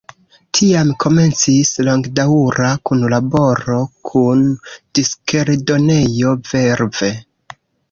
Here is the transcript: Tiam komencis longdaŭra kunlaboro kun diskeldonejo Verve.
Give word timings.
Tiam 0.59 0.93
komencis 1.03 1.73
longdaŭra 1.87 2.71
kunlaboro 2.91 3.77
kun 4.11 4.43
diskeldonejo 5.01 6.37
Verve. 6.51 7.15